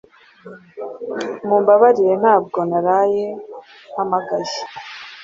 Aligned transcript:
Mumbabarire 1.47 2.13
ntabwo 2.23 2.59
naraye 2.69 3.25
mpamagaye 3.91 4.55